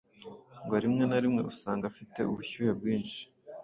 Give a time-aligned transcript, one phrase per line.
[0.63, 3.21] ngo rimwe na rimwe usanga afite ubushyuhe bwinshi